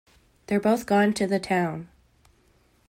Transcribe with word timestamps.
They’re 0.47 0.59
both 0.63 0.87
gone 0.87 1.13
to 1.13 1.27
the 1.27 1.39
town. 1.39 1.87